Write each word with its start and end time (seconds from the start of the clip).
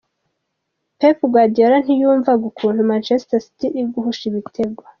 Pep 0.99 1.17
Guardiola 1.33 1.77
ntiyumvaga 1.81 2.43
ukuntu 2.51 2.79
Manchester 2.91 3.39
City 3.45 3.67
iri 3.77 3.87
guhusha 3.93 4.23
ibitego. 4.31 4.81